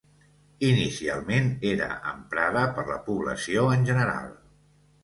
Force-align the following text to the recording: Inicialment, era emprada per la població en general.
Inicialment, 0.69 1.51
era 1.73 1.91
emprada 2.15 2.65
per 2.79 2.87
la 2.91 2.99
població 3.11 3.69
en 3.79 3.89
general. 3.93 4.35